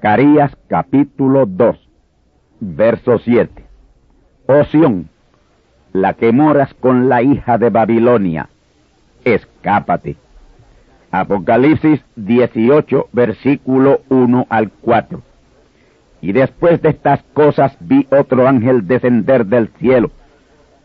[0.00, 1.76] Zacarías capítulo 2,
[2.60, 3.50] verso 7.
[4.46, 5.10] Oción,
[5.92, 8.48] la que moras con la hija de Babilonia,
[9.26, 10.16] escápate.
[11.10, 15.20] Apocalipsis 18, versículo 1 al 4.
[16.22, 20.10] Y después de estas cosas vi otro ángel descender del cielo,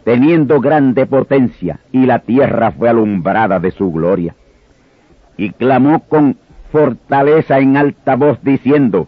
[0.04, 4.36] teniendo grande potencia, y la tierra fue alumbrada de su gloria.
[5.38, 6.36] Y clamó con
[6.76, 9.08] fortaleza en alta voz diciendo,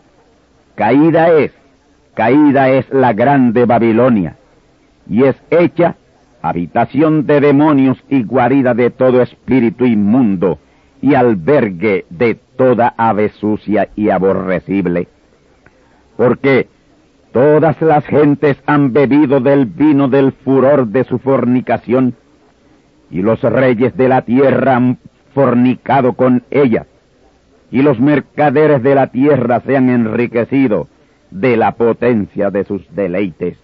[0.76, 1.52] Caída es,
[2.14, 4.38] caída es la grande Babilonia,
[5.10, 5.98] y es hecha
[6.42, 10.60] habitación de demonios y guarida de todo espíritu inmundo,
[11.02, 15.10] y albergue de toda ave sucia y aborrecible.
[16.16, 16.70] Porque
[17.34, 22.16] todas las gentes han bebido del vino del furor de su fornicación,
[23.12, 25.00] y los reyes de la tierra han
[25.34, 26.86] fornicado con ella
[27.72, 30.88] y los mercaderes de la tierra se han enriquecido
[31.32, 33.58] de la potencia de sus deleites.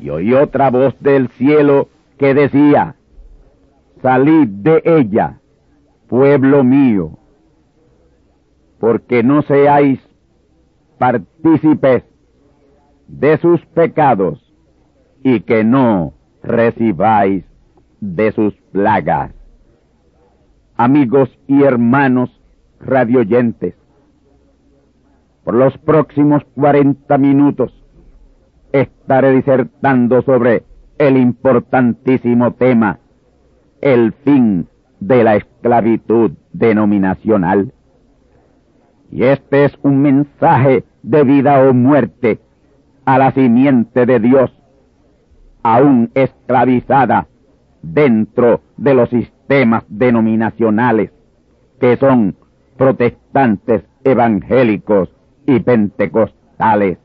[0.00, 1.88] Y oí otra voz del cielo
[2.18, 2.96] que decía,
[4.02, 5.40] Salid de ella,
[6.08, 7.18] pueblo mío,
[8.78, 10.00] porque no seáis
[10.98, 12.04] partícipes
[13.08, 14.54] de sus pecados
[15.22, 17.44] y que no recibáis
[18.00, 19.32] de sus plagas.
[20.76, 22.37] Amigos y hermanos,
[22.80, 23.74] radioyentes.
[25.44, 27.72] Por los próximos cuarenta minutos
[28.72, 30.64] estaré disertando sobre
[30.98, 32.98] el importantísimo tema,
[33.80, 34.68] el fin
[35.00, 37.72] de la esclavitud denominacional.
[39.10, 42.40] Y este es un mensaje de vida o muerte
[43.04, 44.52] a la simiente de Dios,
[45.62, 47.26] aún esclavizada
[47.82, 51.10] dentro de los sistemas denominacionales,
[51.80, 52.36] que son
[52.78, 55.10] protestantes, evangélicos
[55.46, 56.98] y pentecostales,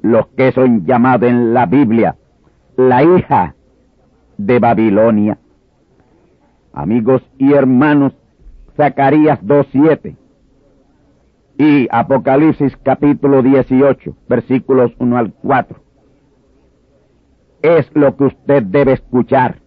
[0.00, 2.16] los que son llamados en la Biblia
[2.76, 3.54] la hija
[4.38, 5.38] de Babilonia.
[6.72, 8.14] Amigos y hermanos,
[8.76, 10.16] Zacarías 2.7
[11.58, 15.78] y Apocalipsis capítulo 18, versículos 1 al 4.
[17.60, 19.58] Es lo que usted debe escuchar,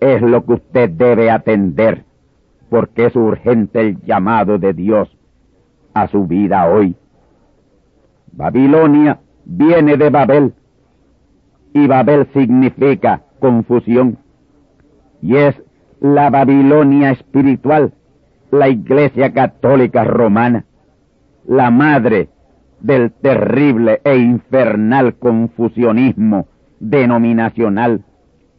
[0.00, 2.05] es lo que usted debe atender
[2.68, 5.08] porque es urgente el llamado de Dios
[5.94, 6.96] a su vida hoy.
[8.32, 10.54] Babilonia viene de Babel
[11.72, 14.18] y Babel significa confusión
[15.22, 15.62] y es
[16.00, 17.92] la Babilonia espiritual,
[18.50, 20.64] la Iglesia Católica Romana,
[21.46, 22.28] la madre
[22.80, 26.46] del terrible e infernal confusionismo
[26.78, 28.04] denominacional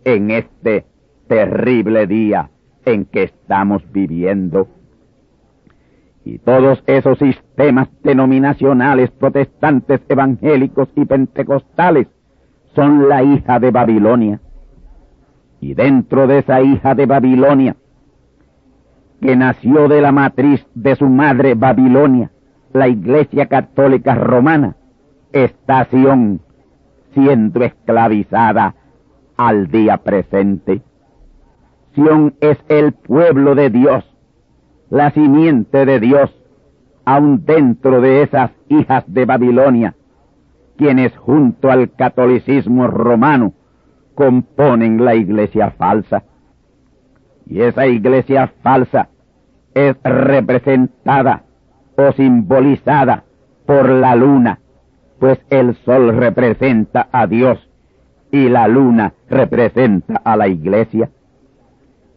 [0.03, 0.85] en este
[1.27, 2.49] terrible día
[2.87, 4.69] en que estamos viviendo.
[6.23, 12.07] Y todos esos sistemas denominacionales protestantes, evangélicos y pentecostales
[12.75, 14.39] son la hija de Babilonia.
[15.59, 17.75] Y dentro de esa hija de Babilonia
[19.21, 22.31] que nació de la matriz de su madre Babilonia,
[22.71, 24.77] la Iglesia Católica Romana,
[25.33, 26.39] está Sion
[27.13, 28.75] siendo esclavizada
[29.35, 30.81] al día presente.
[31.97, 34.05] Es el pueblo de Dios,
[34.91, 36.31] la simiente de Dios,
[37.05, 39.95] aun dentro de esas hijas de Babilonia,
[40.77, 43.53] quienes junto al catolicismo romano
[44.13, 46.21] componen la iglesia falsa.
[47.47, 49.09] Y esa iglesia falsa
[49.73, 51.45] es representada
[51.95, 53.23] o simbolizada
[53.65, 54.59] por la luna,
[55.17, 57.57] pues el sol representa a Dios
[58.31, 61.09] y la luna representa a la iglesia.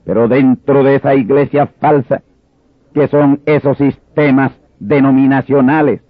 [0.04, 2.22] Pero dentro de esa iglesia falsa,
[2.94, 6.00] que son esos sistemas denominacionales,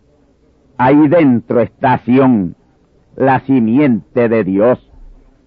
[0.79, 2.55] ahí dentro está Sion,
[3.17, 4.91] la simiente de Dios,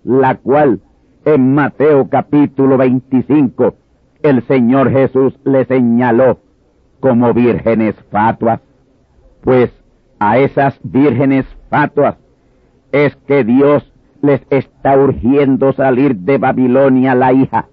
[0.03, 0.81] la cual
[1.25, 3.75] en Mateo capítulo 25
[4.21, 6.39] el Señor Jesús le señaló
[6.99, 8.61] como vírgenes fatuas,
[9.41, 9.71] pues
[10.19, 12.15] a esas vírgenes fatuas
[12.93, 13.91] es que Dios
[14.21, 17.67] les está urgiendo salir de Babilonia la hija,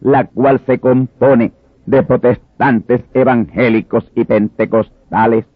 [0.00, 1.52] la cual se compone
[1.86, 5.46] de protestantes evangélicos y pentecostales.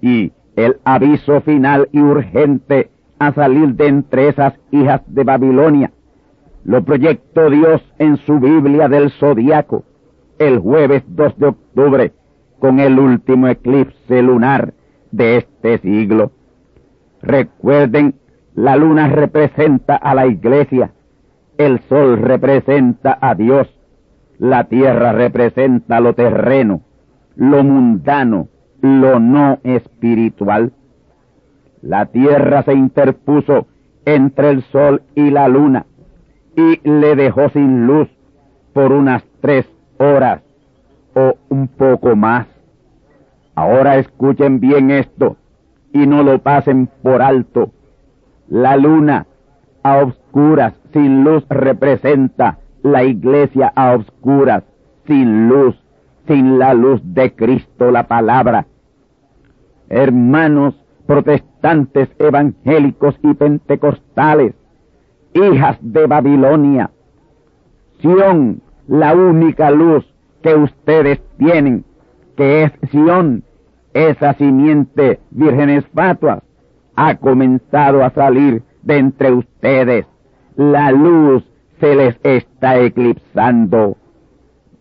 [0.00, 5.90] Y el aviso final y urgente a salir de entre esas hijas de Babilonia
[6.64, 9.84] lo proyectó Dios en su Biblia del Zodiaco
[10.38, 12.12] el jueves 2 de octubre
[12.58, 14.74] con el último eclipse lunar
[15.10, 16.32] de este siglo.
[17.22, 18.14] Recuerden,
[18.54, 20.92] la luna representa a la iglesia,
[21.58, 23.68] el sol representa a Dios,
[24.38, 26.82] la tierra representa lo terreno,
[27.36, 28.48] lo mundano,
[28.80, 30.72] lo no espiritual.
[31.82, 33.66] La tierra se interpuso
[34.04, 35.86] entre el sol y la luna
[36.56, 38.08] y le dejó sin luz
[38.72, 39.66] por unas tres
[39.98, 40.42] horas
[41.14, 42.46] o un poco más.
[43.54, 45.36] Ahora escuchen bien esto
[45.92, 47.70] y no lo pasen por alto.
[48.48, 49.26] La luna
[49.82, 50.02] a
[50.36, 54.64] obscuras, sin luz, representa la iglesia a obscuras,
[55.06, 55.74] sin luz,
[56.26, 58.66] sin la luz de Cristo, la palabra.
[59.88, 60.74] Hermanos
[61.06, 64.54] protestantes, evangélicos y pentecostales,
[65.32, 66.90] hijas de Babilonia,
[68.02, 70.04] Sión, la única luz
[70.42, 71.82] que ustedes tienen,
[72.36, 73.42] que es Sión,
[73.94, 76.42] esa simiente vírgenes fatuas,
[76.94, 80.06] ha comenzado a salir de entre ustedes.
[80.56, 81.44] La luz
[81.80, 83.98] se les está eclipsando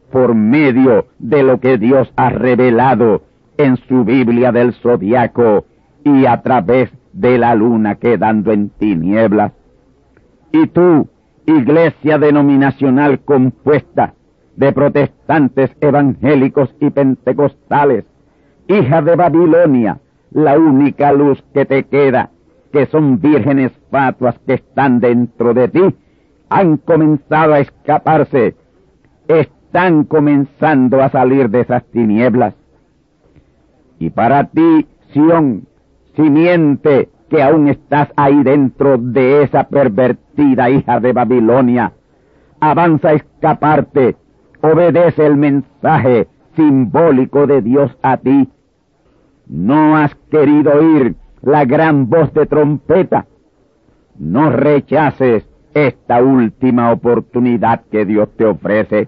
[0.10, 3.24] por medio de lo que Dios ha revelado
[3.58, 5.66] en su Biblia del zodiaco
[6.06, 9.52] y a través de la luna quedando en tinieblas.
[10.54, 11.10] Y tú,
[11.46, 14.14] iglesia denominacional compuesta
[14.56, 18.06] de protestantes evangélicos y pentecostales,
[18.70, 20.00] hija de Babilonia,
[20.32, 22.30] la única luz que te queda,
[22.76, 25.96] que son vírgenes fatuas que están dentro de ti,
[26.50, 28.54] han comenzado a escaparse,
[29.30, 32.54] están comenzando a salir de esas tinieblas.
[33.98, 35.68] Y para ti, Sión,
[36.18, 41.94] simiente que aún estás ahí dentro de esa pervertida hija de Babilonia,
[42.60, 44.18] avanza a escaparte,
[44.60, 46.28] obedece el mensaje
[46.58, 48.50] simbólico de Dios a ti.
[49.48, 51.16] No has querido oír
[51.46, 53.28] la gran voz de trompeta.
[54.18, 59.08] No rechaces esta última oportunidad que Dios te ofrece.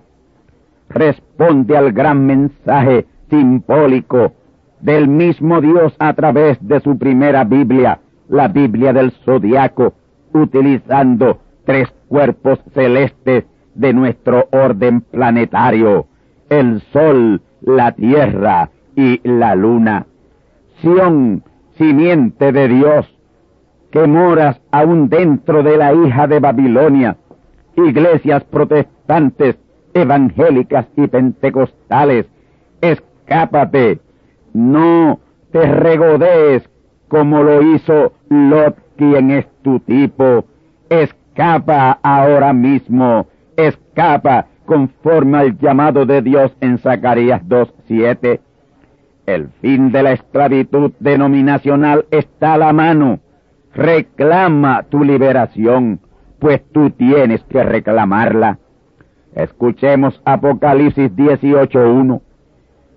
[0.87, 4.33] Responde al gran mensaje simbólico
[4.79, 9.93] del mismo Dios a través de su primera Biblia, la Biblia del Zodiaco,
[10.31, 16.05] utilizando tres cuerpos celestes de nuestro orden planetario,
[16.49, 20.05] el Sol, la Tierra y la Luna.
[20.81, 21.43] Sión,
[21.77, 23.17] simiente de Dios,
[23.91, 27.17] que moras aún dentro de la hija de Babilonia,
[27.75, 29.57] iglesias protestantes,
[29.93, 32.27] evangélicas y pentecostales,
[32.81, 33.99] escápate
[34.57, 35.19] no
[35.51, 36.67] te regodees
[37.07, 40.45] como lo hizo Lot, quien es tu tipo.
[40.89, 48.39] Escapa ahora mismo, escapa conforme al llamado de Dios en Zacarías 2.7.
[49.27, 53.19] El fin de la esclavitud denominacional está a la mano.
[53.73, 55.99] Reclama tu liberación,
[56.39, 58.59] pues tú tienes que reclamarla.
[59.35, 62.21] Escuchemos Apocalipsis 18.1.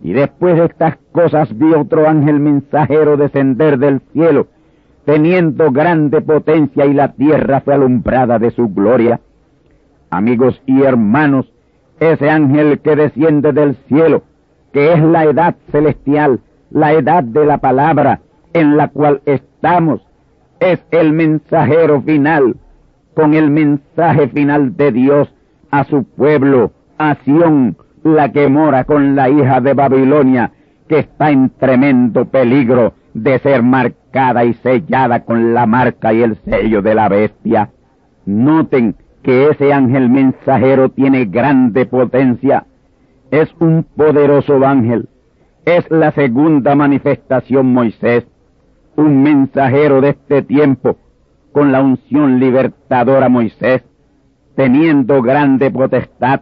[0.03, 4.47] Y después de estas cosas vi otro ángel mensajero descender del cielo,
[5.05, 9.19] teniendo grande potencia y la tierra fue alumbrada de su gloria.
[10.11, 11.53] Amigos y hermanos,
[11.99, 14.23] ese ángel que desciende del cielo,
[14.73, 18.21] que es la edad celestial, la edad de la palabra
[18.53, 20.01] en la cual estamos,
[20.59, 22.57] es el mensajero final,
[23.15, 25.35] con el mensaje final de Dios
[25.71, 30.53] a su pueblo, a Sión, la que mora con la hija de Babilonia,
[30.89, 36.37] que está en tremendo peligro de ser marcada y sellada con la marca y el
[36.45, 37.71] sello de la bestia.
[38.27, 42.67] Noten que ese ángel mensajero tiene grande potencia.
[43.31, 45.09] Es un poderoso ángel.
[45.65, 48.27] Es la segunda manifestación Moisés,
[48.97, 50.97] un mensajero de este tiempo,
[51.53, 53.85] con la unción libertadora Moisés,
[54.57, 56.41] teniendo grande potestad.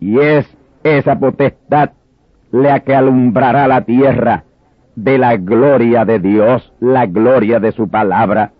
[0.00, 0.46] Y es
[0.82, 1.90] esa potestad
[2.50, 4.44] la que alumbrará la tierra
[4.96, 8.52] de la gloria de Dios, la gloria de su palabra.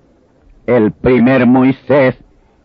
[0.67, 2.17] El primer Moisés,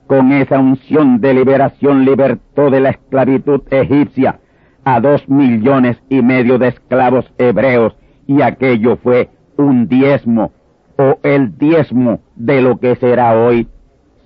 [0.06, 4.40] con esa unción de liberación, libertó de la esclavitud egipcia
[4.84, 7.96] a dos millones y medio de esclavos hebreos,
[8.28, 10.52] y aquello fue un diezmo,
[10.98, 13.68] o el diezmo de lo que será hoy.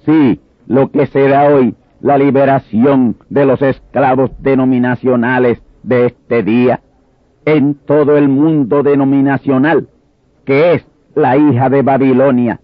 [0.05, 6.81] Sí, lo que será hoy la liberación de los esclavos denominacionales de este día
[7.45, 9.87] en todo el mundo denominacional,
[10.45, 12.59] que es la hija de Babilonia.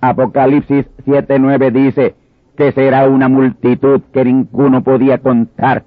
[0.00, 2.14] Apocalipsis 7.9 dice
[2.56, 5.84] que será una multitud que ninguno podía contar.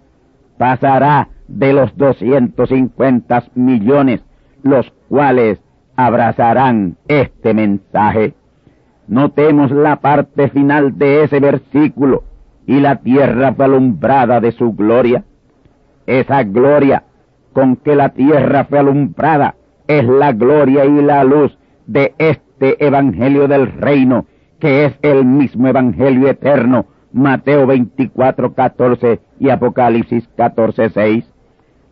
[0.58, 4.22] Pasará de los 250 millones,
[4.64, 5.60] los cuales
[5.96, 8.34] abrazarán este mensaje.
[9.08, 12.24] Notemos la parte final de ese versículo,
[12.66, 15.24] y la tierra fue alumbrada de su gloria.
[16.06, 17.04] Esa gloria
[17.54, 19.56] con que la tierra fue alumbrada
[19.88, 24.26] es la gloria y la luz de este Evangelio del Reino,
[24.60, 31.34] que es el mismo Evangelio eterno, Mateo 24, 14 y Apocalipsis 14, 6.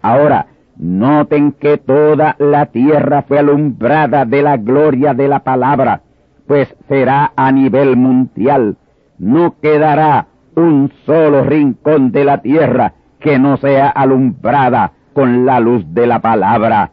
[0.02, 6.02] Ahora, noten que toda la tierra fue alumbrada de la gloria de la palabra,
[6.48, 8.78] pues será a nivel mundial.
[9.18, 15.84] No quedará un solo rincón de la tierra que no sea alumbrada con la luz
[15.94, 16.92] de la palabra,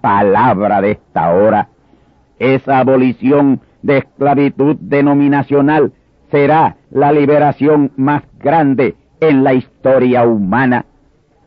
[0.00, 1.68] palabra de esta hora.
[2.38, 5.92] Esa abolición de esclavitud denominacional
[6.30, 10.84] será la liberación más grande en la historia humana.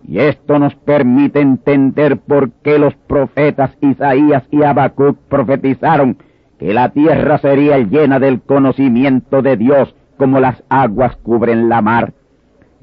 [0.08, 6.18] Y esto nos permite entender por qué los profetas Isaías y Habacuc profetizaron
[6.58, 12.14] que la tierra sería llena del conocimiento de Dios como las aguas cubren la mar.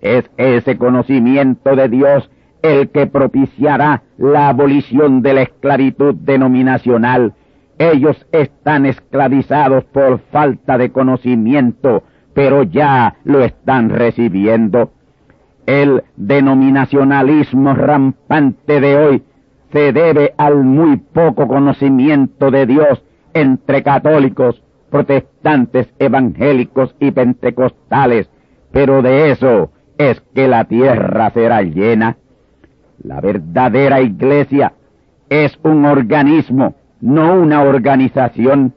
[0.01, 2.31] Es ese conocimiento de Dios
[2.63, 7.33] el que propiciará la abolición de la esclavitud denominacional.
[7.79, 12.05] Ellos están esclavizados por falta de conocimiento,
[12.35, 14.93] pero ya lo están recibiendo.
[15.67, 19.23] El denominacionalismo rampante de hoy
[19.73, 23.03] se debe al muy poco conocimiento de Dios
[23.33, 28.29] entre católicos, protestantes, evangélicos y pentecostales,
[28.71, 32.19] pero de eso es que la tierra será llena.
[33.03, 34.75] La verdadera iglesia
[35.29, 38.75] es un organismo, no una organización.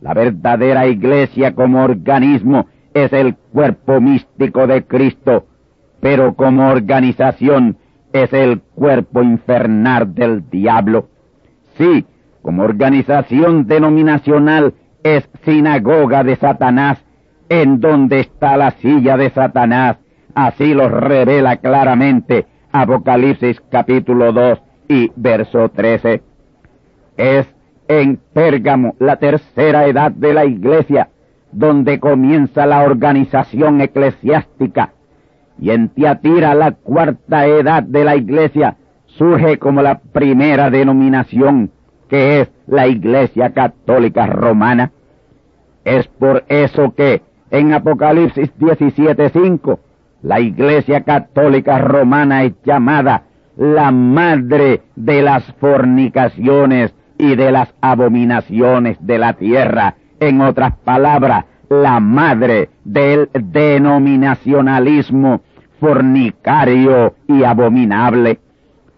[0.00, 5.46] La verdadera iglesia como organismo es el cuerpo místico de Cristo,
[6.04, 7.78] pero como organización
[8.12, 11.08] es el cuerpo infernal del diablo.
[11.78, 12.04] Sí,
[12.42, 17.02] como organización denominacional es sinagoga de Satanás,
[17.48, 19.96] en donde está la silla de Satanás.
[20.34, 26.22] Así lo revela claramente Apocalipsis capítulo 2 y verso 13.
[27.16, 27.46] Es
[27.88, 31.08] en Pérgamo, la tercera edad de la iglesia,
[31.50, 34.92] donde comienza la organización eclesiástica,
[35.58, 41.70] y en Tiatira, la cuarta edad de la iglesia, surge como la primera denominación,
[42.08, 44.92] que es la iglesia católica romana.
[45.84, 49.78] Es por eso que en Apocalipsis 17.5
[50.24, 53.24] la Iglesia Católica Romana es llamada
[53.56, 59.96] la madre de las fornicaciones y de las abominaciones de la tierra.
[60.20, 61.44] En otras palabras,
[61.82, 65.40] la madre del denominacionalismo
[65.80, 68.38] fornicario y abominable.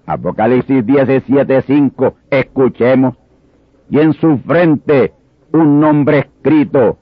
[0.06, 3.16] Apocalipsis 17:5, escuchemos.
[3.88, 5.12] Y en su frente
[5.52, 6.98] un nombre escrito,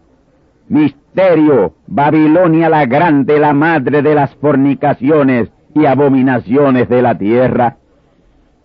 [0.69, 7.77] misterio, Babilonia la grande, la madre de las fornicaciones y abominaciones de la tierra.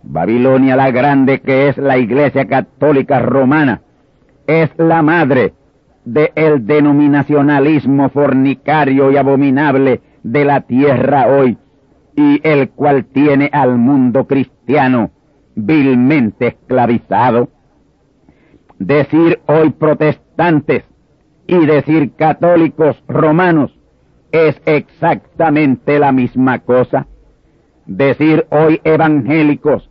[0.02, 3.82] Babilonia la grande, que es la iglesia católica romana,
[4.46, 5.52] es la madre
[6.04, 11.58] del denominacionalismo fornicario y abominable de la tierra hoy,
[12.16, 15.10] y el cual tiene al mundo cristiano
[15.54, 17.48] vilmente esclavizado.
[18.78, 20.84] Decir hoy protestantes
[21.46, 23.78] y decir católicos romanos
[24.32, 27.06] es exactamente la misma cosa.
[27.86, 29.90] Decir hoy evangélicos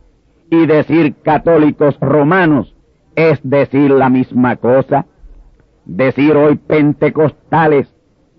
[0.50, 2.74] y decir católicos romanos
[3.14, 5.06] es decir la misma cosa.
[5.90, 7.92] Decir hoy pentecostales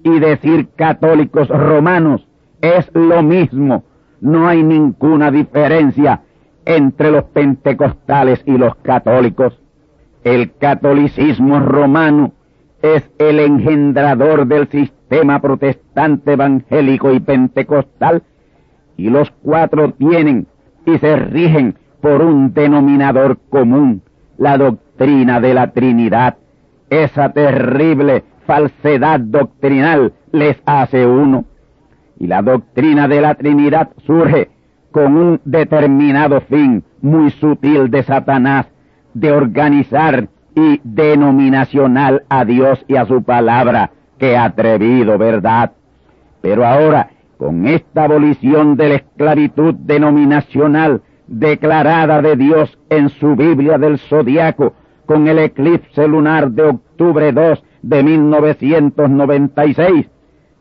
[0.03, 2.25] y decir católicos romanos
[2.61, 3.83] es lo mismo.
[4.21, 6.21] No hay ninguna diferencia
[6.63, 9.59] entre los pentecostales y los católicos.
[10.23, 12.31] El catolicismo romano
[12.81, 18.23] es el engendrador del sistema protestante evangélico y pentecostal
[18.95, 20.47] y los cuatro tienen
[20.85, 24.03] y se rigen por un denominador común,
[24.37, 26.37] la doctrina de la Trinidad.
[26.91, 31.45] Esa terrible falsedad doctrinal les hace uno.
[32.19, 34.49] Y la doctrina de la Trinidad surge
[34.91, 38.67] con un determinado fin muy sutil de Satanás
[39.13, 43.91] de organizar y denominacional a Dios y a su palabra.
[44.17, 45.71] que atrevido, ¿verdad?
[46.41, 53.79] Pero ahora, con esta abolición de la esclavitud denominacional declarada de Dios en su Biblia
[53.79, 54.73] del Zodiaco,
[55.11, 60.07] con el eclipse lunar de octubre 2 de 1996,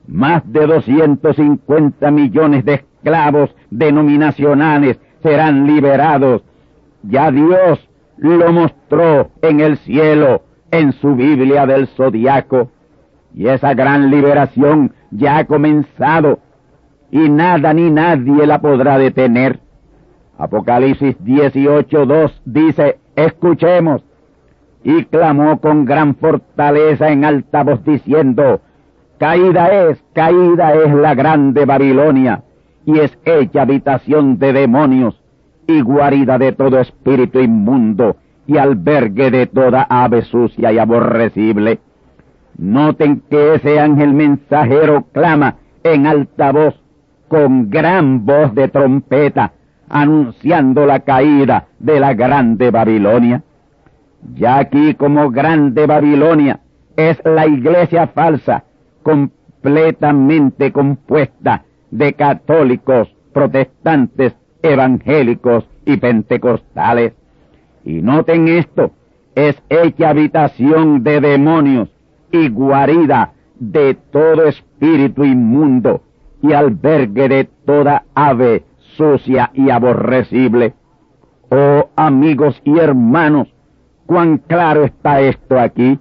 [0.09, 6.43] más de 250 millones de esclavos denominacionales serán liberados.
[7.05, 10.43] Ya Dios lo mostró en el cielo,
[10.73, 12.73] en su Biblia del Zodiaco.
[13.33, 16.41] Y esa gran liberación ya ha comenzado
[17.13, 19.61] y nada ni nadie la podrá detener.
[20.39, 24.03] Apocalipsis 18.2 dice, escuchemos,
[24.83, 28.61] y clamó con gran fortaleza en alta voz diciendo,
[29.19, 32.43] Caída es, caída es la grande Babilonia,
[32.87, 35.21] y es hecha habitación de demonios,
[35.67, 41.81] y guarida de todo espíritu inmundo, y albergue de toda ave sucia y aborrecible.
[42.57, 46.81] Noten que ese ángel mensajero clama en alta voz,
[47.29, 49.53] con gran voz de trompeta,
[49.89, 53.43] anunciando la caída de la grande Babilonia.
[54.35, 56.61] Ya aquí como grande Babilonia
[56.97, 58.65] es la iglesia falsa,
[59.03, 67.15] completamente compuesta de católicos, protestantes, evangélicos y pentecostales.
[67.85, 68.93] Y noten esto,
[69.35, 71.89] es hecha habitación de demonios
[72.31, 76.03] y guarida de todo espíritu inmundo
[76.43, 78.65] y albergue de toda ave
[78.97, 80.75] sucia y aborrecible.
[81.51, 83.49] Oh amigos y hermanos,
[84.11, 85.97] cuán claro está esto aquí.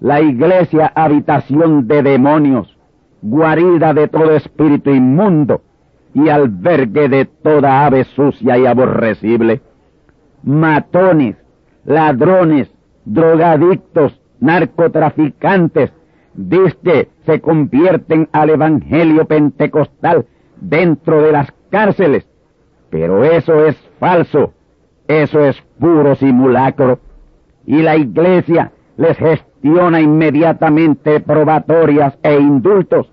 [0.00, 2.76] La iglesia habitación de demonios,
[3.22, 5.62] guarida de todo espíritu inmundo
[6.14, 9.60] y albergue de toda ave sucia y aborrecible.
[10.42, 11.36] Matones,
[11.84, 12.72] ladrones,
[13.04, 15.92] drogadictos, narcotraficantes,
[16.82, 20.26] que se convierten al evangelio pentecostal
[20.60, 22.26] dentro de las cárceles.
[22.90, 24.54] Pero eso es falso,
[25.06, 26.98] eso es puro simulacro.
[27.68, 33.12] Y la iglesia les gestiona inmediatamente probatorias e indultos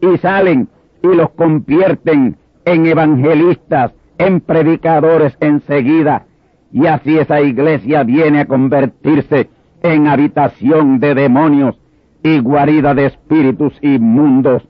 [0.00, 0.68] y salen
[1.04, 6.26] y los convierten en evangelistas, en predicadores enseguida.
[6.72, 9.48] Y así esa iglesia viene a convertirse
[9.84, 11.78] en habitación de demonios
[12.24, 14.64] y guarida de espíritus inmundos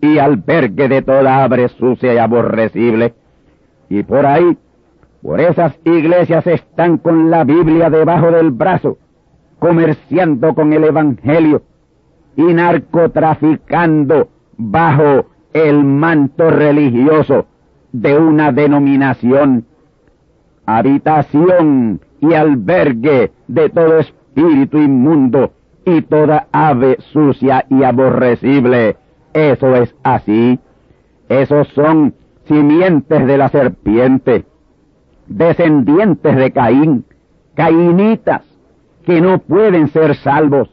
[0.00, 3.12] y albergue de toda abre sucia y aborrecible.
[3.90, 4.56] Y por ahí,
[5.22, 8.98] por esas iglesias están con la Biblia debajo del brazo,
[9.58, 11.62] comerciando con el Evangelio
[12.36, 17.46] y narcotraficando bajo el manto religioso
[17.92, 19.64] de una denominación,
[20.66, 25.52] habitación y albergue de todo espíritu inmundo
[25.84, 28.96] y toda ave sucia y aborrecible
[29.32, 30.58] eso es así.
[31.28, 32.14] Esos son
[32.46, 34.44] simientes de la serpiente,
[35.28, 37.04] descendientes de Caín,
[37.54, 38.42] cainitas,
[39.04, 40.70] que no pueden ser salvos.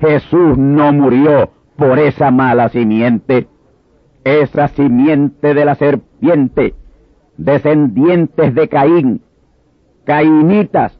[0.00, 3.48] Jesús no murió por esa mala simiente.
[4.24, 6.74] Esa simiente de la serpiente,
[7.36, 9.20] descendientes de Caín,
[10.04, 10.98] cainitas,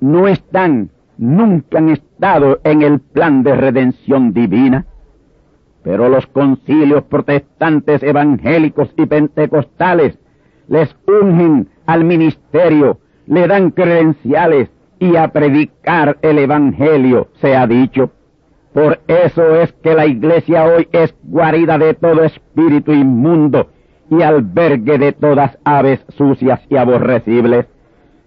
[0.00, 4.86] no están, nunca han estado en el plan de redención divina.
[5.84, 10.18] Pero los concilios protestantes evangélicos y pentecostales
[10.68, 18.10] les ungen al ministerio, le dan credenciales y a predicar el Evangelio, se ha dicho.
[18.72, 23.68] Por eso es que la iglesia hoy es guarida de todo espíritu inmundo
[24.10, 27.66] y albergue de todas aves sucias y aborrecibles.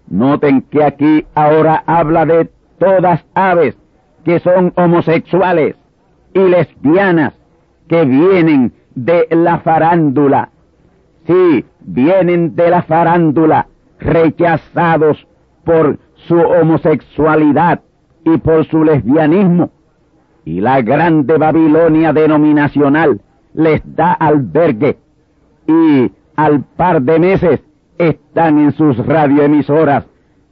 [0.08, 3.76] Noten que aquí ahora habla de todas aves
[4.24, 5.76] que son homosexuales
[6.34, 7.34] y lesbianas
[7.88, 10.50] que vienen de la farándula.
[11.26, 13.68] Sí, vienen de la farándula,
[13.98, 15.26] rechazados
[15.64, 17.80] por su homosexualidad
[18.24, 19.70] y por su lesbianismo.
[20.44, 23.20] Y la grande Babilonia denominacional
[23.54, 24.98] les da albergue
[25.66, 27.60] y al par de meses
[27.98, 30.06] están en sus radioemisoras,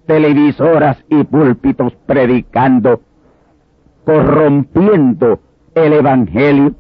[0.07, 3.01] televisoras y púlpitos predicando,
[4.05, 5.41] corrompiendo
[5.75, 6.75] el Evangelio.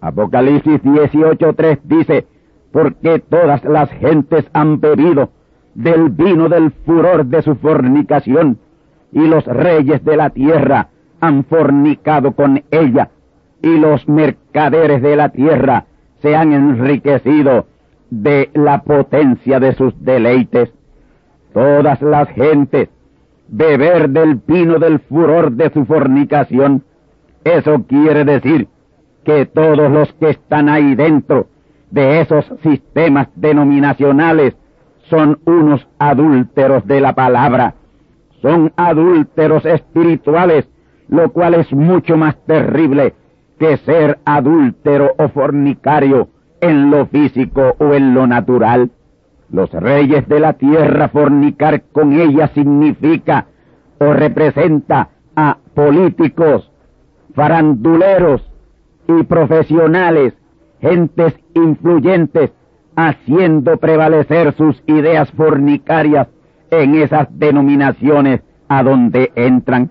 [0.00, 2.26] Apocalipsis 18.3 dice,
[2.72, 5.30] porque todas las gentes han bebido
[5.74, 8.58] del vino del furor de su fornicación,
[9.12, 10.88] y los reyes de la tierra
[11.20, 13.10] han fornicado con ella,
[13.62, 15.86] y los mercaderes de la tierra
[16.22, 17.66] se han enriquecido
[18.10, 20.72] de la potencia de sus deleites.
[21.52, 22.88] Todas las gentes
[23.50, 26.84] beber del vino del furor de su fornicación.
[27.44, 28.68] Eso quiere decir
[29.24, 31.48] que todos los que están ahí dentro
[31.90, 34.54] de esos sistemas denominacionales
[35.08, 37.74] son unos adúlteros de la palabra,
[38.42, 40.68] son adúlteros espirituales,
[41.08, 43.14] lo cual es mucho más terrible
[43.58, 46.28] que ser adúltero o fornicario
[46.60, 48.90] en lo físico o en lo natural.
[49.50, 53.46] Los reyes de la tierra fornicar con ella significa
[53.98, 56.70] o representa a políticos,
[57.34, 58.42] faranduleros
[59.08, 60.34] y profesionales,
[60.80, 62.50] gentes influyentes,
[62.96, 66.28] haciendo prevalecer sus ideas fornicarias
[66.70, 69.90] en esas denominaciones a donde entran.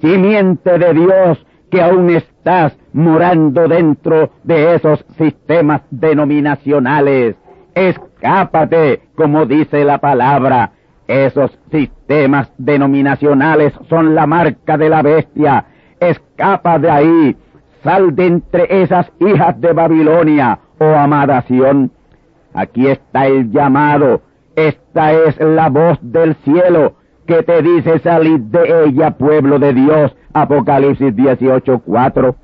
[0.00, 7.36] Simiente de Dios que aún estás morando dentro de esos sistemas denominacionales.
[7.74, 10.72] Escápate, como dice la palabra.
[11.06, 15.66] Esos sistemas denominacionales son la marca de la bestia.
[16.00, 17.36] Escapa de ahí.
[17.84, 21.92] Sal de entre esas hijas de Babilonia, oh amada Sión.
[22.54, 24.22] Aquí está el llamado.
[24.56, 26.94] Esta es la voz del cielo
[27.26, 30.16] que te dice salir de ella, pueblo de Dios.
[30.32, 32.34] Apocalipsis 18:4.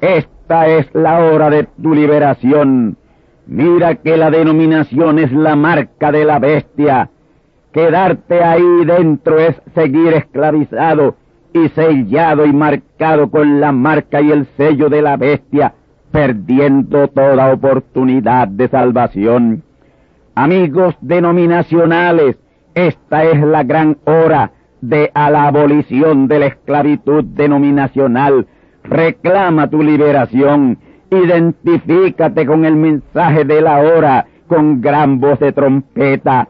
[0.00, 2.96] Esta es la hora de tu liberación.
[3.46, 7.10] Mira que la denominación es la marca de la bestia.
[7.72, 11.14] Quedarte ahí dentro es seguir esclavizado
[11.52, 15.74] y sellado y marcado con la marca y el sello de la bestia,
[16.10, 19.62] perdiendo toda oportunidad de salvación.
[20.34, 22.36] Amigos denominacionales,
[22.74, 28.46] esta es la gran hora de la abolición de la esclavitud denominacional.
[28.84, 30.78] Reclama tu liberación.
[31.10, 36.48] Identifícate con el mensaje de la hora con gran voz de trompeta.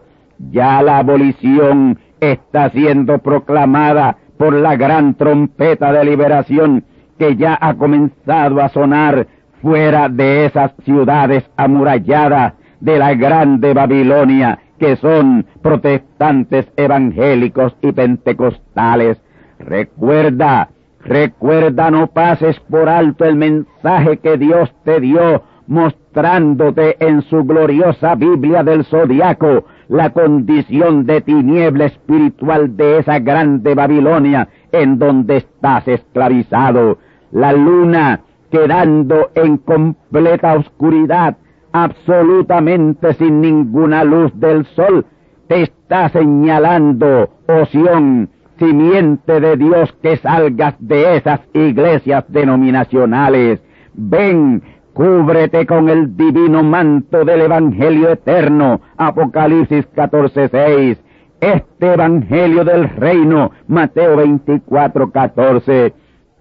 [0.50, 6.82] Ya la abolición está siendo proclamada por la gran trompeta de liberación
[7.18, 9.26] que ya ha comenzado a sonar
[9.60, 19.20] fuera de esas ciudades amuralladas de la grande Babilonia que son protestantes evangélicos y pentecostales.
[19.58, 20.70] Recuerda,
[21.04, 28.14] recuerda, no pases por alto el mensaje que Dios te dio mostrándote en su gloriosa
[28.14, 35.88] Biblia del Zodiaco la condición de tiniebla espiritual de esa grande Babilonia en donde estás
[35.88, 36.98] esclavizado.
[37.32, 38.20] La luna
[38.52, 41.36] quedando en completa oscuridad
[41.72, 45.06] absolutamente sin ninguna luz del sol,
[45.48, 53.60] te está señalando, Oción, simiente de Dios, que salgas de esas iglesias denominacionales.
[53.94, 54.62] Ven,
[55.00, 60.98] cúbrete con el divino manto del Evangelio eterno, Apocalipsis 14:6.
[61.40, 65.94] Este Evangelio del Reino, Mateo 24:14.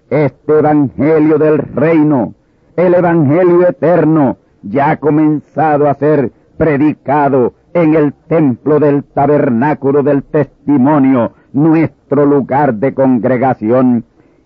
[0.09, 2.33] Este Evangelio del Reino,
[2.75, 10.21] el Evangelio eterno, ya ha comenzado a ser predicado en el templo del tabernáculo del
[10.23, 14.03] testimonio, nuestro lugar de congregación.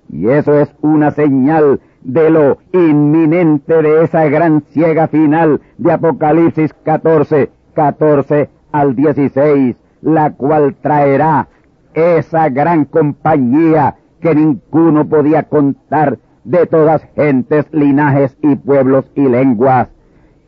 [0.07, 6.73] Y eso es una señal de lo inminente de esa gran ciega final de Apocalipsis
[6.83, 11.47] 14, 14 al 16, la cual traerá
[11.93, 19.89] esa gran compañía que ninguno podía contar de todas gentes, linajes y pueblos y lenguas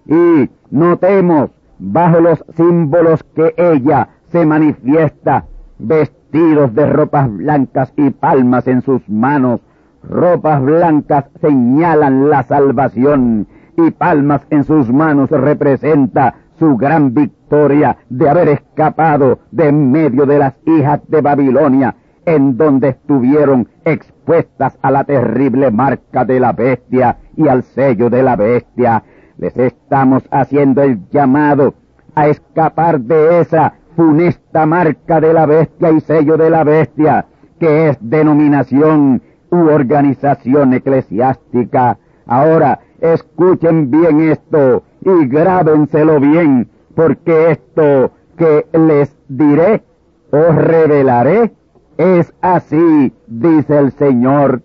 [0.06, 5.46] y notemos bajo los símbolos que ella se manifiesta,
[5.78, 9.62] vestidos de ropas blancas y palmas en sus manos.
[10.10, 18.30] Ropas blancas señalan la salvación y palmas en sus manos representa su gran victoria de
[18.30, 24.92] haber escapado de en medio de las hijas de Babilonia, en donde estuvieron expuestas a
[24.92, 29.04] la terrible marca de la bestia y al sello de la bestia.
[29.38, 31.74] Les estamos haciendo el llamado
[32.16, 37.26] a escapar de esa funesta marca de la bestia y sello de la bestia,
[37.60, 41.98] que es denominación u organización eclesiástica.
[42.26, 49.84] Ahora, escuchen bien esto y grábenselo bien, porque esto que les diré
[50.32, 51.54] o revelaré
[51.98, 54.62] es así, dice el Señor.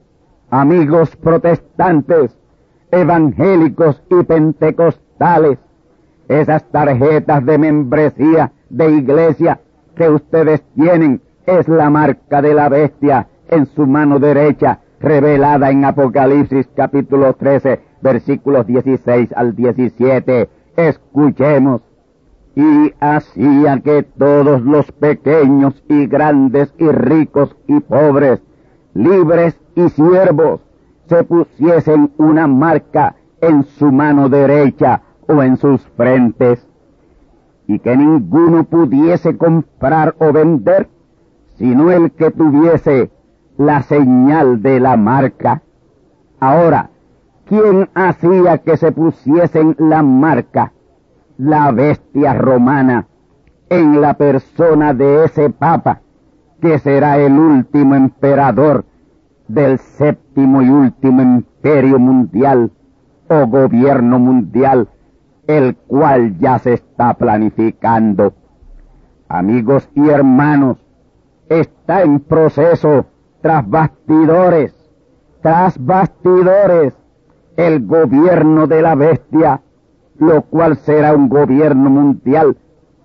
[0.51, 2.37] Amigos protestantes,
[2.91, 5.59] evangélicos y pentecostales,
[6.29, 9.61] esas tarjetas de membresía de iglesia
[9.95, 15.85] que ustedes tienen es la marca de la bestia en su mano derecha, revelada en
[15.85, 20.49] Apocalipsis capítulo 13, versículos 16 al 17.
[20.77, 21.83] Escuchemos.
[22.57, 28.41] Y hacía que todos los pequeños y grandes y ricos y pobres,
[28.93, 30.61] libres y siervos,
[31.07, 36.67] se pusiesen una marca en su mano derecha o en sus frentes,
[37.67, 40.89] y que ninguno pudiese comprar o vender,
[41.57, 43.11] sino el que tuviese
[43.61, 45.61] la señal de la marca.
[46.41, 46.89] Ahora,
[47.45, 50.73] ¿quién hacía que se pusiesen la marca?
[51.37, 53.07] La bestia romana,
[53.69, 56.01] en la persona de ese papa,
[56.63, 58.87] que será el último emperador
[59.47, 62.71] del séptimo y último imperio mundial
[63.29, 64.89] o gobierno mundial,
[65.47, 68.33] el cual ya se está planificando.
[69.29, 70.79] Amigos y hermanos,
[71.51, 73.05] está en proceso
[73.41, 74.75] tras bastidores,
[75.43, 76.95] tras bastidores,
[77.57, 79.61] el gobierno de la bestia,
[80.19, 82.57] lo cual será un gobierno mundial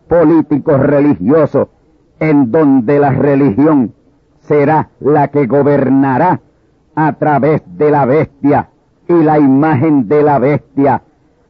[0.07, 1.69] político religioso,
[2.19, 3.93] en donde la religión
[4.41, 6.41] será la que gobernará
[6.95, 8.69] a través de la bestia
[9.07, 11.01] y la imagen de la bestia.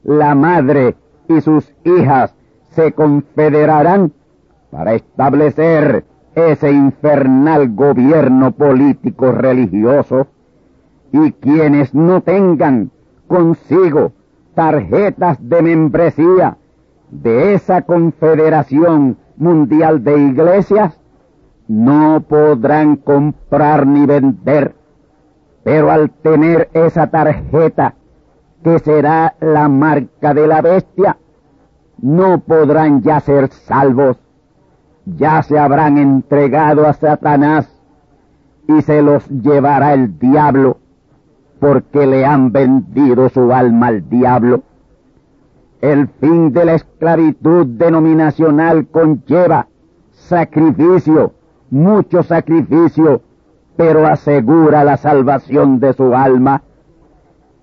[0.03, 0.95] La madre
[1.27, 2.35] y sus hijas
[2.71, 4.13] se confederarán
[4.71, 10.27] para establecer ese infernal gobierno político religioso
[11.11, 12.91] y quienes no tengan
[13.27, 14.11] consigo
[14.53, 16.57] tarjetas de membresía
[17.09, 20.99] de esa confederación mundial de iglesias
[21.67, 24.75] no podrán comprar ni vender,
[25.63, 27.95] pero al tener esa tarjeta
[28.63, 31.17] que será la marca de la bestia,
[32.01, 34.17] no podrán ya ser salvos
[35.05, 37.69] ya se habrán entregado a Satanás
[38.67, 40.77] y se los llevará el diablo
[41.59, 44.63] porque le han vendido su alma al diablo.
[45.81, 49.67] El fin de la esclavitud denominacional conlleva
[50.11, 51.33] sacrificio,
[51.69, 53.21] mucho sacrificio,
[53.75, 56.63] pero asegura la salvación de su alma.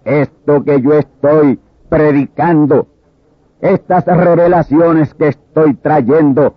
[0.04, 2.86] Esto que yo estoy predicando,
[3.60, 6.54] estas revelaciones que estoy trayendo,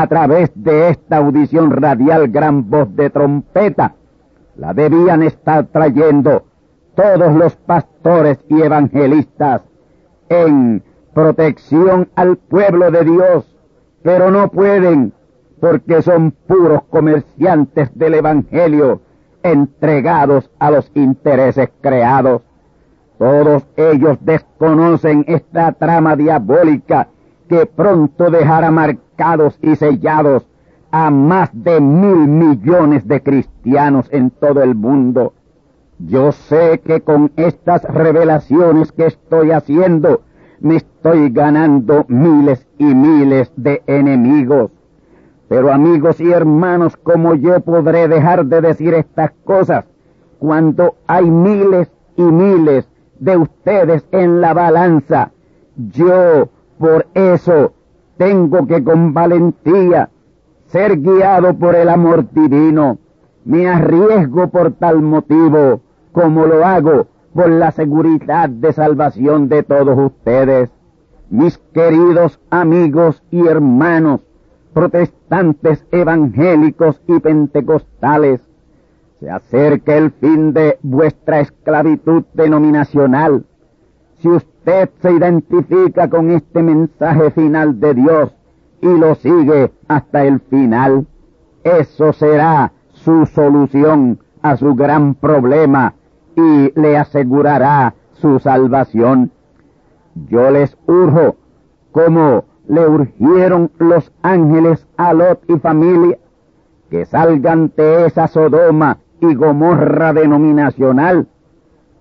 [0.00, 3.94] a través de esta audición radial gran voz de trompeta,
[4.56, 6.44] la debían estar trayendo
[6.94, 9.62] todos los pastores y evangelistas
[10.28, 10.82] en
[11.14, 13.56] protección al pueblo de Dios,
[14.02, 15.12] pero no pueden
[15.60, 19.00] porque son puros comerciantes del Evangelio
[19.42, 22.42] entregados a los intereses creados.
[23.18, 27.08] Todos ellos desconocen esta trama diabólica
[27.48, 30.46] que pronto dejará marcados y sellados
[30.90, 35.34] a más de mil millones de cristianos en todo el mundo.
[35.98, 40.22] Yo sé que con estas revelaciones que estoy haciendo,
[40.60, 44.70] me estoy ganando miles y miles de enemigos.
[45.48, 49.84] Pero amigos y hermanos, ¿cómo yo podré dejar de decir estas cosas
[50.38, 55.30] cuando hay miles y miles de ustedes en la balanza?
[55.76, 57.72] Yo por eso
[58.16, 60.10] tengo que con valentía
[60.66, 62.98] ser guiado por el amor divino.
[63.44, 65.80] Me arriesgo por tal motivo,
[66.12, 70.70] como lo hago por la seguridad de salvación de todos ustedes.
[71.30, 74.22] Mis queridos amigos y hermanos,
[74.72, 78.40] protestantes evangélicos y pentecostales,
[79.20, 83.44] se acerca el fin de vuestra esclavitud denominacional.
[84.18, 84.28] Si
[84.66, 88.34] usted se identifica con este mensaje final de Dios
[88.80, 91.06] y lo sigue hasta el final,
[91.62, 95.94] eso será su solución a su gran problema
[96.34, 99.30] y le asegurará su salvación.
[100.28, 101.36] Yo les urjo
[101.92, 106.18] como le urgieron los ángeles a Lot y familia,
[106.90, 111.28] que salgan de esa Sodoma y Gomorra denominacional,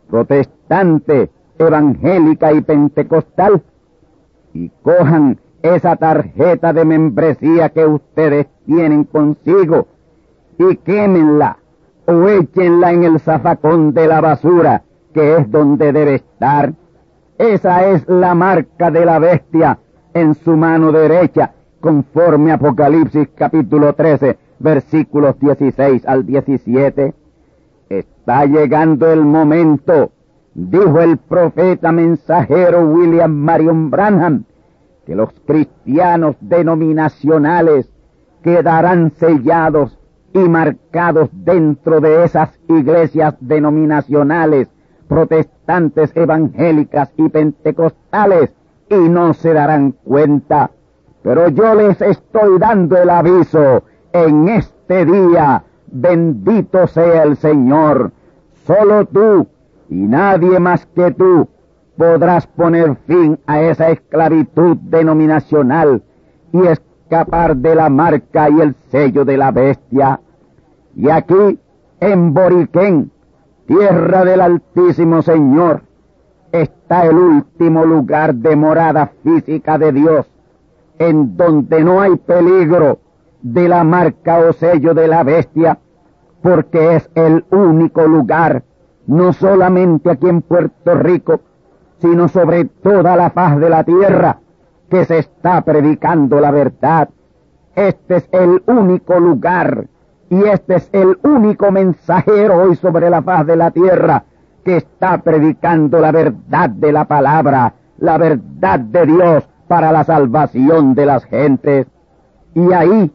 [0.10, 3.64] protestante, evangélica y pentecostal,
[4.54, 9.88] y cojan esa tarjeta de membresía que ustedes tienen consigo
[10.58, 11.58] y quémenla
[12.08, 16.74] o échenla en el zafacón de la basura, que es donde debe estar.
[17.38, 19.80] Esa es la marca de la bestia
[20.14, 27.14] en su mano derecha, conforme Apocalipsis capítulo 13, versículos 16 al 17.
[27.90, 30.12] Está llegando el momento,
[30.56, 34.46] dijo el profeta mensajero William Marion Branham,
[35.06, 37.92] que los cristianos denominacionales
[38.42, 40.00] quedarán sellados
[40.34, 44.70] y marcados dentro de esas iglesias denominacionales,
[45.08, 48.54] protestantes, evangélicas y pentecostales,
[48.90, 50.72] y no se darán cuenta.
[51.22, 58.12] Pero yo les estoy dando el aviso en este día, bendito sea el Señor.
[58.66, 59.48] Solo tú
[59.96, 61.48] y nadie más que tú
[61.96, 66.04] podrás poner fin a esa esclavitud denominacional
[66.52, 70.20] y escapar de la marca y el sello de la bestia.
[70.98, 71.60] Y aquí,
[72.02, 73.10] en Boriquén,
[73.68, 75.84] tierra del Altísimo Señor,
[76.52, 80.26] está el último lugar de morada física de Dios,
[81.00, 83.00] en donde no hay peligro
[83.42, 85.80] de la marca o sello de la bestia,
[86.42, 88.64] porque es el único lugar,
[89.08, 91.42] no solamente aquí en Puerto Rico,
[92.00, 94.40] sino sobre toda la faz de la tierra,
[94.90, 97.10] que se está predicando la verdad.
[97.76, 99.88] Este es el único lugar
[100.30, 104.24] y este es el único mensajero hoy sobre la faz de la tierra
[104.64, 110.96] que está predicando la verdad de la palabra, la verdad de Dios para la salvación
[110.96, 111.88] de las gentes.
[112.56, 113.12] Y ahí,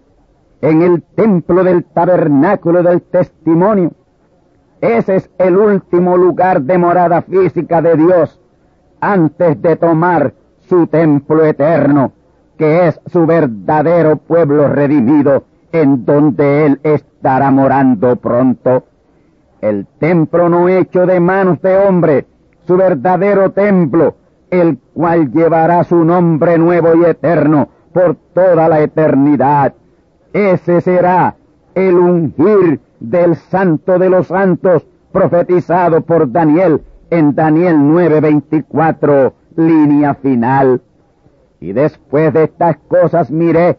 [0.61, 3.93] en el templo del tabernáculo del testimonio,
[4.81, 8.41] ese es el último lugar de morada física de Dios
[9.01, 10.33] antes de tomar
[10.69, 12.13] su templo eterno,
[12.57, 18.85] que es su verdadero pueblo redimido, en donde Él estará morando pronto.
[19.61, 22.27] El templo no hecho de manos de hombre,
[22.67, 24.15] su verdadero templo,
[24.51, 29.75] el cual llevará su nombre nuevo y eterno por toda la eternidad.
[30.33, 31.35] Ese será
[31.75, 40.81] el ungir del santo de los santos profetizado por Daniel en Daniel 9:24, línea final.
[41.59, 43.79] Y después de estas cosas miré,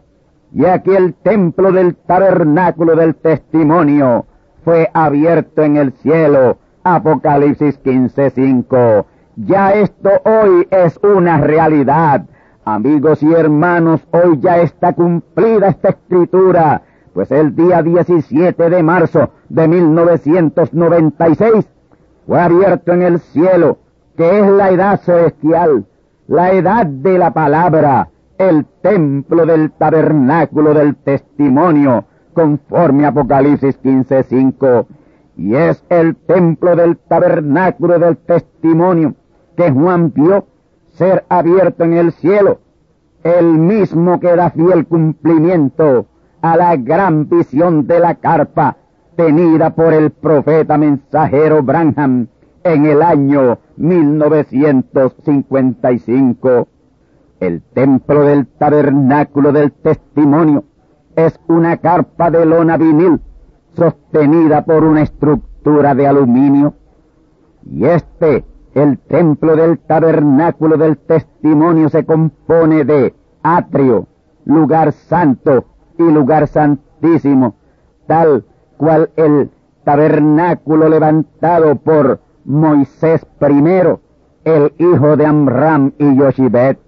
[0.52, 4.26] y aquí el templo del tabernáculo del testimonio
[4.64, 6.58] fue abierto en el cielo.
[6.84, 9.06] Apocalipsis 15:5.
[9.36, 12.26] Ya esto hoy es una realidad.
[12.64, 19.30] Amigos y hermanos, hoy ya está cumplida esta escritura, pues el día 17 de marzo
[19.48, 21.66] de 1996
[22.26, 23.78] fue abierto en el cielo,
[24.16, 25.84] que es la edad celestial,
[26.26, 34.86] la edad de la palabra, el templo del tabernáculo del testimonio, conforme Apocalipsis 15:5,
[35.36, 39.14] y es el templo del tabernáculo del testimonio
[39.56, 40.46] que Juan vio
[40.94, 42.60] ser abierto en el cielo,
[43.22, 46.06] el mismo que da fiel cumplimiento
[46.42, 48.76] a la gran visión de la carpa
[49.16, 52.26] tenida por el profeta mensajero Branham
[52.64, 56.66] en el año 1955.
[57.38, 60.64] El templo del tabernáculo del testimonio
[61.14, 63.20] es una carpa de lona vinil
[63.74, 66.74] sostenida por una estructura de aluminio.
[67.64, 74.06] Y este, el templo del tabernáculo del testimonio, se compone de atrio,
[74.44, 77.54] lugar santo y lugar santísimo,
[78.06, 78.44] tal
[78.76, 79.50] cual el
[79.84, 84.00] tabernáculo levantado por Moisés primero,
[84.44, 86.78] el hijo de Amram y Yoshibet.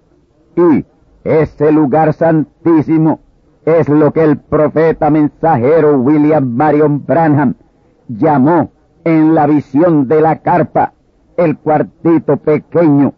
[0.56, 0.84] Y
[1.24, 3.20] ese lugar santísimo
[3.64, 7.54] es lo que el profeta mensajero William Marion Branham
[8.08, 8.70] llamó
[9.04, 10.92] en la visión de la carpa
[11.36, 13.14] el cuartito pequeño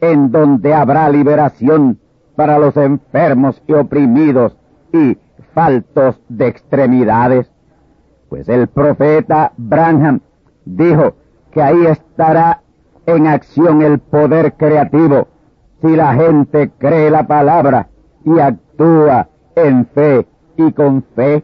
[0.00, 1.98] en donde habrá liberación
[2.34, 4.56] para los enfermos y oprimidos
[4.92, 5.18] y
[5.54, 7.50] faltos de extremidades.
[8.28, 10.20] Pues el profeta Branham
[10.64, 11.14] dijo
[11.50, 12.62] que ahí estará
[13.06, 15.28] en acción el poder creativo
[15.80, 17.88] si la gente cree la palabra
[18.24, 20.26] y actúa en fe
[20.56, 21.42] y con fe.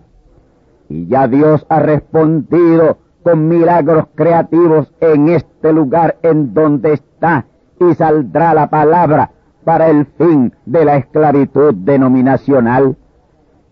[0.88, 7.46] Y ya Dios ha respondido con milagros creativos en este lugar en donde está
[7.80, 9.30] y saldrá la palabra
[9.64, 12.96] para el fin de la esclavitud denominacional.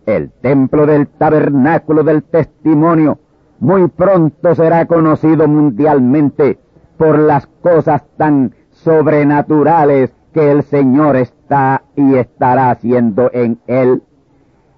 [0.05, 3.19] El templo del tabernáculo del testimonio
[3.59, 6.59] muy pronto será conocido mundialmente
[6.97, 14.03] por las cosas tan sobrenaturales que el Señor está y estará haciendo en él.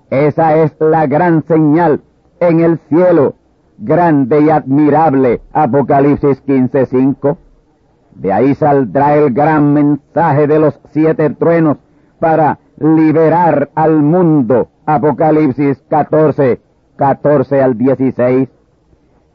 [0.09, 2.01] Esa es la gran señal
[2.39, 3.36] en el cielo,
[3.78, 7.38] grande y admirable, Apocalipsis 15.5.
[8.15, 11.78] De ahí saldrá el gran mensaje de los siete truenos
[12.19, 16.62] para liberar al mundo, Apocalipsis 14,
[16.96, 18.48] 14 al 16.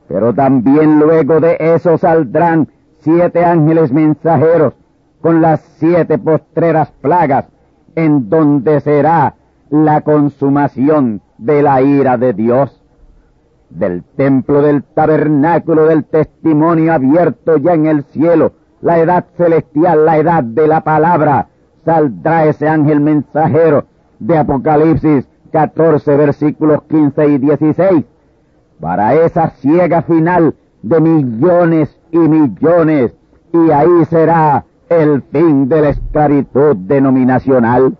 [0.09, 2.69] Pero también luego de eso saldrán
[3.01, 4.73] siete ángeles mensajeros
[5.21, 7.49] con las siete postreras plagas,
[7.95, 9.35] en donde será
[9.69, 12.83] la consumación de la ira de Dios.
[13.69, 20.17] Del templo del tabernáculo del testimonio abierto ya en el cielo, la edad celestial, la
[20.17, 21.49] edad de la palabra,
[21.85, 23.85] saldrá ese ángel mensajero
[24.19, 28.05] de Apocalipsis 14 versículos 15 y 16
[28.81, 33.13] para esa ciega final de millones y millones
[33.53, 37.97] y ahí será el fin de la esclavitud denominacional.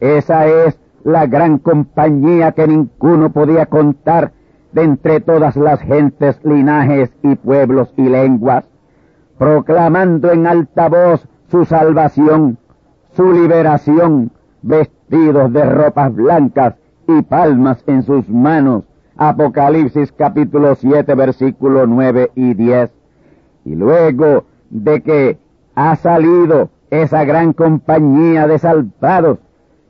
[0.00, 4.32] Esa es la gran compañía que ninguno podía contar
[4.72, 8.64] de entre todas las gentes, linajes y pueblos y lenguas,
[9.38, 12.58] proclamando en alta voz su salvación,
[13.16, 14.30] su liberación,
[15.10, 16.74] vestidos de ropas blancas
[17.08, 18.84] y palmas en sus manos.
[19.16, 22.90] Apocalipsis capítulo 7 versículo 9 y 10.
[23.64, 25.38] Y luego de que
[25.74, 29.38] ha salido esa gran compañía de salvados,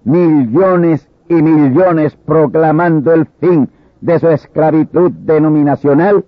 [0.04, 3.68] millones y millones proclamando el fin
[4.00, 6.24] de su esclavitud denominacional,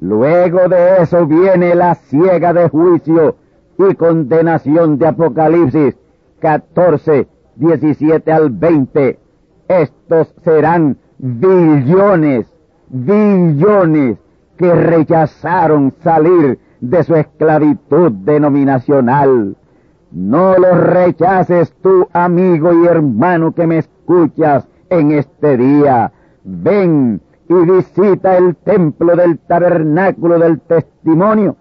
[0.00, 3.36] luego de eso viene la ciega de juicio
[3.78, 5.96] y condenación de Apocalipsis
[6.40, 9.18] 14, 17 al 20.
[9.68, 12.46] Estos serán billones,
[12.88, 14.18] billones
[14.56, 19.56] que rechazaron salir de su esclavitud denominacional.
[20.12, 26.12] No los rechaces tú, amigo y hermano que me escuchas en este día.
[26.44, 31.56] Ven y visita el templo del tabernáculo del testimonio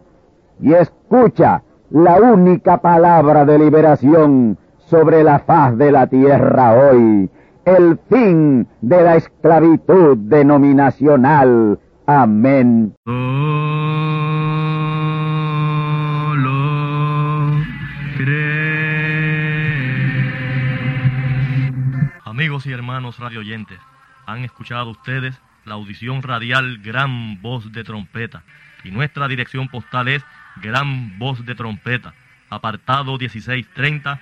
[0.62, 4.58] y escucha la única palabra de liberación
[4.94, 7.28] sobre la faz de la tierra hoy,
[7.66, 11.80] el fin de la esclavitud denominacional.
[12.06, 12.94] Amén.
[22.24, 23.80] Amigos y hermanos radioyentes,
[24.28, 25.34] han escuchado ustedes
[25.66, 28.44] la audición radial Gran Voz de Trompeta
[28.84, 30.24] y nuestra dirección postal es
[30.62, 32.14] Gran Voz de Trompeta,
[32.52, 34.22] apartado 1630,